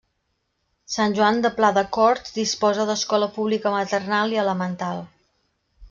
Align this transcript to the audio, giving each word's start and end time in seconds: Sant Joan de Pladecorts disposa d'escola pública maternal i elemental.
Sant 0.93 1.13
Joan 1.19 1.41
de 1.43 1.51
Pladecorts 1.59 2.35
disposa 2.39 2.89
d'escola 2.91 3.29
pública 3.39 3.75
maternal 3.79 4.35
i 4.39 4.45
elemental. 4.47 5.09